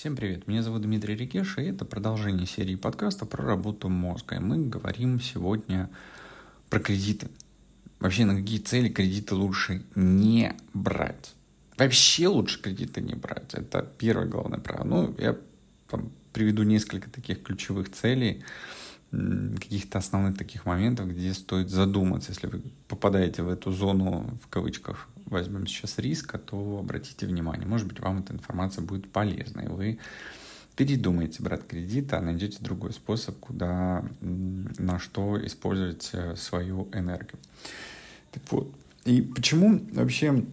[0.00, 4.36] Всем привет, меня зовут Дмитрий Рикеш, и это продолжение серии подкаста про работу мозга.
[4.36, 5.90] И мы говорим сегодня
[6.70, 7.28] про кредиты.
[7.98, 11.34] Вообще, на какие цели кредиты лучше не брать.
[11.76, 13.52] Вообще лучше кредиты не брать.
[13.52, 14.84] Это первое главное правило.
[14.84, 15.36] Ну, я
[15.90, 18.42] там, приведу несколько таких ключевых целей,
[19.10, 22.30] каких-то основных таких моментов, где стоит задуматься.
[22.30, 27.66] Если вы попадаете в эту зону, в кавычках, возьмем сейчас риска, то обратите внимание.
[27.66, 29.98] Может быть, вам эта информация будет полезна, и вы
[30.76, 37.38] передумаете брать кредит, а найдете другой способ, куда, на что использовать э, свою энергию.
[38.30, 38.72] Так вот,
[39.04, 40.44] и почему вообще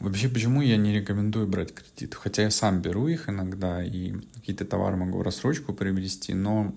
[0.00, 2.14] Вообще, почему я не рекомендую брать кредит?
[2.14, 6.74] Хотя я сам беру их иногда и какие-то товары могу в рассрочку приобрести, но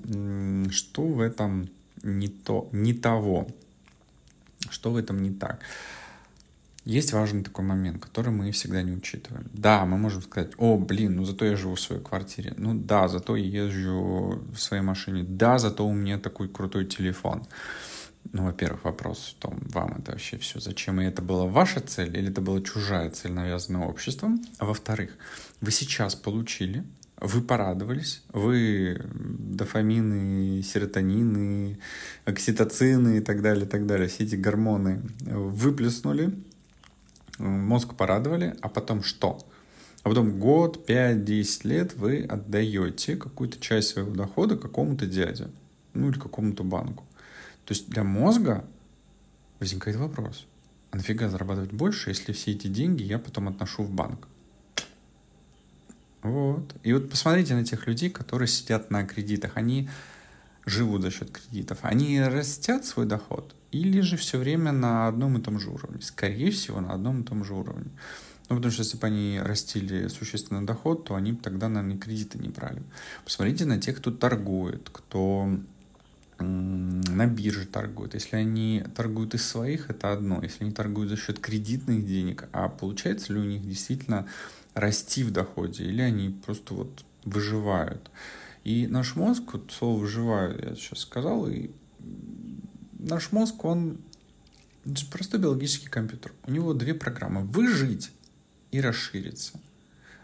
[0.69, 1.69] что в этом
[2.03, 3.47] не то, не того?
[4.69, 5.59] Что в этом не так?
[6.85, 9.47] Есть важный такой момент, который мы всегда не учитываем.
[9.53, 12.53] Да, мы можем сказать, о, блин, ну зато я живу в своей квартире.
[12.57, 15.23] Ну да, зато я езжу в своей машине.
[15.27, 17.47] Да, зато у меня такой крутой телефон.
[18.33, 22.17] Ну, во-первых, вопрос в том, вам это вообще все зачем, и это была ваша цель,
[22.17, 24.43] или это была чужая цель, навязанная обществом.
[24.57, 25.11] А во-вторых,
[25.61, 26.83] вы сейчас получили,
[27.19, 31.79] вы порадовались, вы дофамины, серотонины,
[32.25, 36.33] окситоцины и так далее, и так далее, все эти гормоны выплеснули,
[37.37, 39.39] мозг порадовали, а потом что?
[40.03, 45.47] А потом год, 5-10 лет вы отдаете какую-то часть своего дохода какому-то дяде,
[45.93, 47.05] ну или какому-то банку.
[47.65, 48.65] То есть для мозга
[49.59, 50.45] возникает вопрос,
[50.91, 54.27] а нафига зарабатывать больше, если все эти деньги я потом отношу в банк?
[56.21, 56.75] Вот.
[56.83, 59.51] И вот посмотрите на тех людей, которые сидят на кредитах.
[59.55, 59.89] Они
[60.65, 61.79] живут за счет кредитов.
[61.83, 66.01] Они растят свой доход или же все время на одном и том же уровне?
[66.01, 67.91] Скорее всего, на одном и том же уровне.
[68.49, 72.37] Ну, потому что если бы они растили существенный доход, то они бы тогда, наверное, кредиты
[72.37, 72.81] не брали.
[73.23, 75.49] Посмотрите на тех, кто торгует, кто
[76.39, 78.13] на бирже торгуют.
[78.13, 80.41] Если они торгуют из своих, это одно.
[80.43, 84.27] Если они торгуют за счет кредитных денег, а получается ли у них действительно
[84.73, 88.11] расти в доходе, или они просто вот выживают.
[88.63, 91.69] И наш мозг, вот слово «выживаю» я сейчас сказал, и
[92.97, 93.99] наш мозг, он
[95.11, 96.33] простой биологический компьютер.
[96.45, 98.11] У него две программы– выжить
[98.71, 99.59] и расшириться.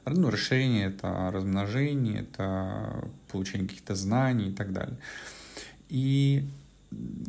[0.05, 4.97] Ну, расширение– это размножение, это получение каких-то знаний и так далее.
[5.91, 6.47] И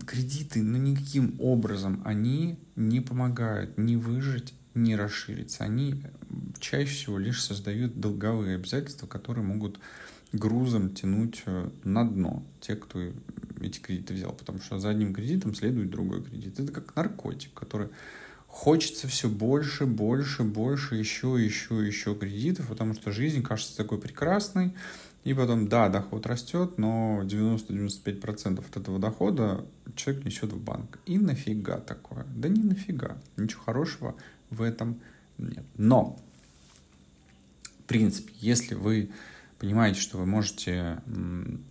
[0.07, 5.65] кредиты, ну, никаким образом они не помогают ни выжить, ни расшириться.
[5.65, 6.01] Они
[6.61, 9.81] чаще всего лишь создают долговые обязательства, которые могут
[10.33, 13.01] грузом тянуть э, на дно те, кто
[13.61, 14.33] эти кредиты взял.
[14.33, 16.61] Потому что за одним кредитом следует другой кредит.
[16.61, 17.89] Это как наркотик, который
[18.47, 24.73] хочется все больше, больше, больше, еще, еще, еще кредитов, потому что жизнь кажется такой прекрасной,
[25.25, 30.99] и потом, да, доход растет, но 90-95% от этого дохода человек несет в банк.
[31.07, 32.27] И нафига такое?
[32.35, 33.17] Да не нафига.
[33.37, 34.17] Ничего хорошего
[34.51, 35.01] в этом
[35.39, 35.65] нет.
[35.77, 36.19] Но,
[37.63, 39.13] в принципе, если вы
[39.61, 41.01] понимаете, что вы можете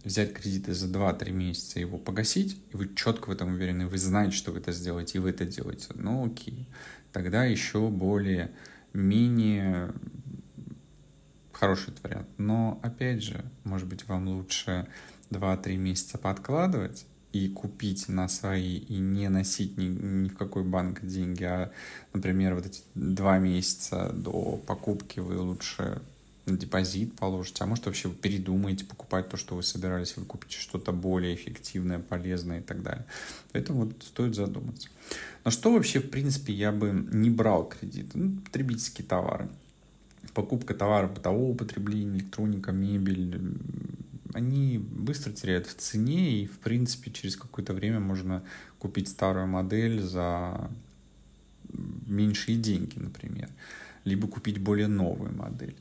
[0.05, 3.97] взять кредиты за 2-3 месяца и его погасить, и вы четко в этом уверены, вы
[3.97, 6.67] знаете, что вы это сделаете, и вы это делаете, ну окей.
[7.11, 8.51] Тогда еще более
[8.93, 9.93] менее
[11.61, 12.27] хороший вариант.
[12.39, 14.87] Но, опять же, может быть, вам лучше
[15.29, 21.05] 2-3 месяца подкладывать и купить на свои и не носить ни, ни в какой банк
[21.05, 21.71] деньги, а,
[22.13, 26.01] например, вот эти два месяца до покупки вы лучше
[26.47, 30.91] депозит положите, а может вообще вы передумаете покупать то, что вы собирались, вы купите что-то
[30.91, 33.05] более эффективное, полезное и так далее.
[33.51, 34.89] Поэтому вот стоит задуматься.
[35.45, 38.09] Но что вообще, в принципе, я бы не брал кредит?
[38.15, 39.47] Ну, потребительские товары
[40.33, 43.57] покупка товаров бытового употребления, электроника, мебель,
[44.33, 48.43] они быстро теряют в цене, и, в принципе, через какое-то время можно
[48.79, 50.69] купить старую модель за
[52.07, 53.49] меньшие деньги, например,
[54.03, 55.75] либо купить более новую модель.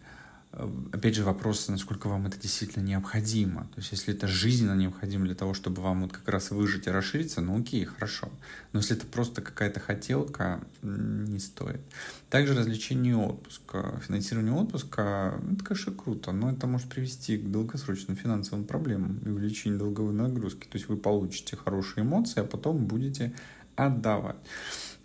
[0.53, 3.63] Э, опять же, вопрос, насколько вам это действительно необходимо.
[3.75, 6.91] То есть, если это жизненно необходимо для того, чтобы вам вот как раз выжить и
[6.91, 8.29] расшириться, ну окей, хорошо.
[8.73, 11.81] Но если это просто какая-то хотелка, не стоит.
[12.31, 13.63] Также развлечение и отпуск.
[14.07, 19.79] Финансирование отпуска, это, конечно, круто, но это может привести к долгосрочным финансовым проблемам и увеличению
[19.79, 20.67] долговой нагрузки.
[20.67, 23.33] То есть, вы получите хорошие эмоции, а потом будете
[23.77, 24.37] отдавать.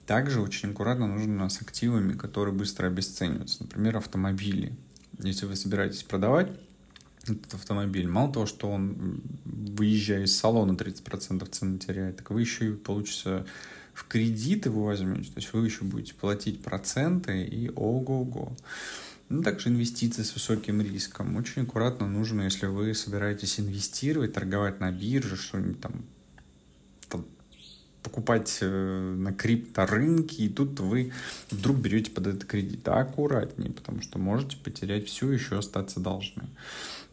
[0.08, 3.64] Также очень аккуратно нужно с активами, которые быстро обесцениваются.
[3.64, 4.75] Например, автомобили
[5.20, 6.52] если вы собираетесь продавать
[7.24, 12.70] этот автомобиль, мало того, что он, выезжая из салона, 30% цены теряет, так вы еще
[12.70, 13.46] и получится
[13.94, 18.56] в кредит его возьмете, то есть вы еще будете платить проценты и ого-го.
[19.30, 21.36] Ну, также инвестиции с высоким риском.
[21.36, 26.06] Очень аккуратно нужно, если вы собираетесь инвестировать, торговать на бирже, что-нибудь там,
[28.06, 31.12] покупать э, на крипторынке, и тут вы
[31.50, 32.88] вдруг берете под этот кредит.
[32.88, 36.44] Аккуратнее, потому что можете потерять все, еще остаться должны.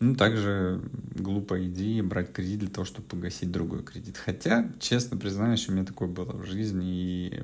[0.01, 0.83] Ну, также
[1.15, 4.19] глупая идея брать кредит для того, чтобы погасить другой кредит.
[4.19, 6.87] Хотя, честно признаюсь, у меня такое было в жизни.
[6.87, 7.41] И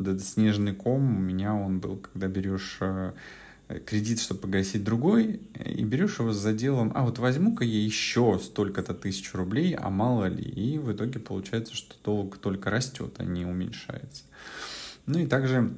[0.00, 3.12] этот снежный ком у меня он был, когда берешь э,
[3.80, 8.94] кредит, чтобы погасить другой, и берешь его за делом, а вот возьму-ка я еще столько-то
[8.94, 10.42] тысяч рублей, а мало ли.
[10.42, 14.24] И в итоге получается, что долг только растет, а не уменьшается.
[15.06, 15.72] Ну и также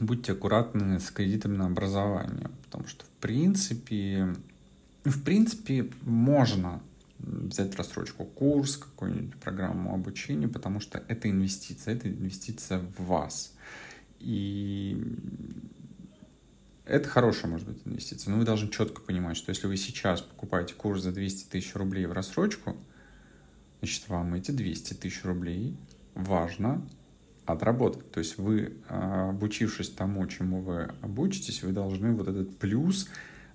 [0.00, 4.34] будьте аккуратны с кредитами на образование, потому что, в принципе,
[5.04, 6.80] в принципе, можно
[7.18, 13.52] взять рассрочку курс, какую-нибудь программу обучения, потому что это инвестиция, это инвестиция в вас.
[14.20, 15.02] И
[16.84, 20.74] это хорошая, может быть, инвестиция, но вы должны четко понимать, что если вы сейчас покупаете
[20.74, 22.76] курс за 200 тысяч рублей в рассрочку,
[23.80, 25.76] значит, вам эти 200 тысяч рублей
[26.14, 26.86] важно
[27.46, 28.10] отработать.
[28.10, 33.08] То есть вы, а, обучившись тому, чему вы обучитесь, вы должны вот этот плюс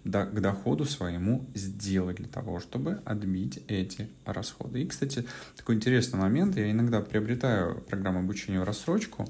[0.04, 4.84] к доходу своему сделать для того, чтобы отбить эти расходы.
[4.84, 5.26] И, кстати,
[5.58, 9.28] такой интересный момент, я иногда приобретаю программу обучения в рассрочку,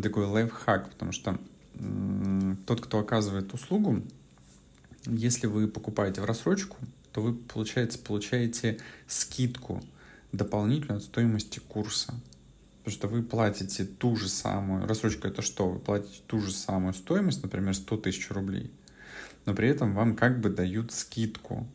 [0.00, 1.38] такой лайфхак, потому что
[2.66, 4.02] тот, кто оказывает услугу,
[5.06, 6.76] если вы покупаете в рассрочку,
[7.12, 9.82] то вы, получается, получаете скидку
[10.32, 12.14] дополнительную от стоимости курса.
[12.78, 15.68] Потому что вы платите ту же самую, рассрочка это что?
[15.68, 18.70] Вы платите ту же самую стоимость, например, 100 тысяч рублей
[19.46, 21.66] но при этом вам как бы дают скидку.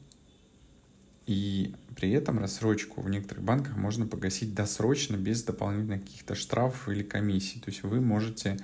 [1.25, 7.01] И при этом рассрочку в некоторых банках можно погасить досрочно, без дополнительных каких-то штрафов или
[7.01, 7.60] комиссий.
[7.60, 8.58] То есть вы можете,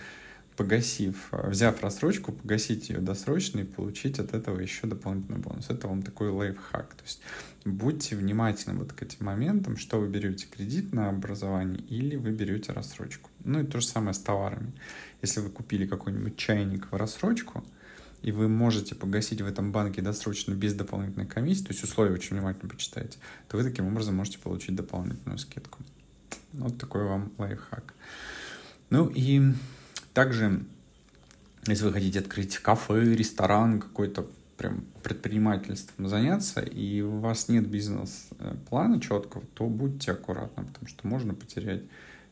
[0.61, 5.71] погасив, взяв рассрочку, погасить ее досрочно и получить от этого еще дополнительный бонус.
[5.71, 6.93] Это вам такой лайфхак.
[6.93, 7.21] То есть
[7.65, 12.73] будьте внимательны вот к этим моментам, что вы берете кредит на образование или вы берете
[12.73, 13.31] рассрочку.
[13.43, 14.71] Ну и то же самое с товарами.
[15.23, 17.63] Если вы купили какой-нибудь чайник в рассрочку,
[18.21, 22.35] и вы можете погасить в этом банке досрочно без дополнительной комиссии, то есть условия очень
[22.35, 23.17] внимательно почитайте,
[23.47, 25.79] то вы таким образом можете получить дополнительную скидку.
[26.53, 27.95] Вот такой вам лайфхак.
[28.91, 29.53] Ну и
[30.13, 30.63] также,
[31.67, 34.27] если вы хотите открыть кафе, ресторан, какой-то
[34.57, 41.33] прям предпринимательством заняться, и у вас нет бизнес-плана четкого, то будьте аккуратны, потому что можно
[41.33, 41.81] потерять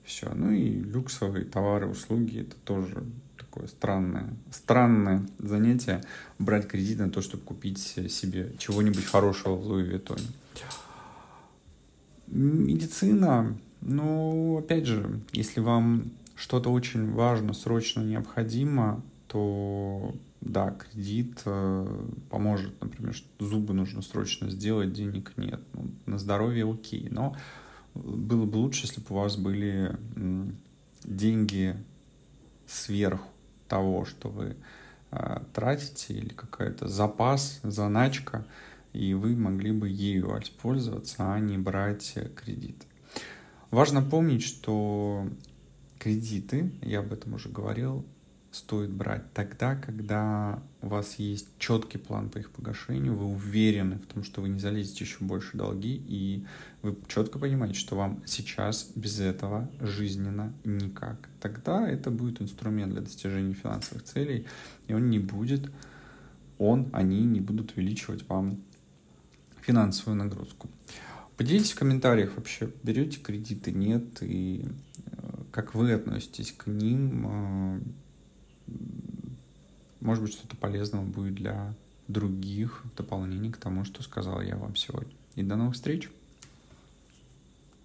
[0.04, 0.32] все.
[0.34, 3.04] Ну и люксовые товары, услуги, это тоже
[3.38, 6.04] такое странное, странное занятие
[6.38, 10.28] брать кредит на то, чтобы купить себе чего-нибудь хорошего в Луи Виттоне.
[12.28, 22.06] Медицина, ну, опять же, если вам что-то очень важно, срочно необходимо, то да, кредит э,
[22.30, 25.60] поможет, например, что зубы нужно срочно сделать, денег нет.
[25.74, 27.36] Ну, на здоровье окей, но
[27.94, 29.98] было бы лучше, если бы у вас были
[31.04, 31.76] деньги
[32.68, 33.28] сверху
[33.68, 34.56] того, что вы
[35.12, 38.46] э, тратите, или какой-то запас, заначка,
[38.94, 42.86] и вы могли бы ею воспользоваться, а не брать кредит.
[43.72, 45.28] Важно помнить, что
[46.00, 48.06] кредиты, я об этом уже говорил,
[48.52, 54.08] стоит брать тогда, когда у вас есть четкий план по их погашению, вы уверены в
[54.08, 56.46] том, что вы не залезете еще больше долги, и
[56.82, 61.30] вы четко понимаете, что вам сейчас без этого жизненно никак.
[61.40, 64.48] Тогда это будет инструмент для достижения финансовых целей,
[64.88, 65.70] и он не будет,
[66.58, 68.60] он, они не будут увеличивать вам
[69.62, 70.70] финансовую нагрузку.
[71.38, 74.66] Поделитесь в комментариях вообще, берете кредиты, нет, и
[75.52, 78.74] как вы относитесь к ним, э,
[80.00, 81.74] может быть, что-то полезного будет для
[82.08, 85.14] других в дополнение к тому, что сказал я вам сегодня.
[85.36, 86.10] И до новых встреч!